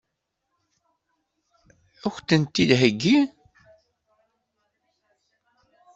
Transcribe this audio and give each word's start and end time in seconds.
Ad 2.05 2.11
k-ten-id-theggi? 2.15 3.17